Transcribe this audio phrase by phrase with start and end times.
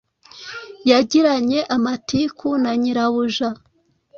[0.89, 3.47] yagiranye amatiku na nyirabuja